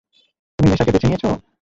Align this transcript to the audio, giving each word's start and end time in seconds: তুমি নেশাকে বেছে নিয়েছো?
তুমি 0.59 0.67
নেশাকে 0.69 0.91
বেছে 0.93 1.07
নিয়েছো? 1.07 1.29